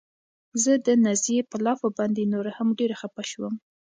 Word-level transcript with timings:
زه 0.63 0.71
د 0.85 0.87
نازيې 1.03 1.41
په 1.51 1.57
لافو 1.65 1.87
باندې 1.97 2.29
نوره 2.33 2.51
هم 2.57 2.69
ډېره 2.79 2.95
خپه 3.01 3.23
شوم. 3.29 3.53